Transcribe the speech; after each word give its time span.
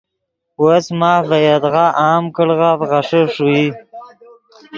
وس 0.63 0.85
ماف 0.99 1.23
ڤے 1.29 1.39
یدغا 1.47 1.85
عام 2.03 2.23
کڑغف 2.35 2.79
غیݰے 2.89 3.21
ݰوئی 3.33 3.67